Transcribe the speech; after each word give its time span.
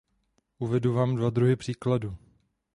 Uvedu 0.59 0.93
vám 0.93 1.15
dva 1.15 1.29
druhy 1.29 1.55
příkladů. 1.55 2.17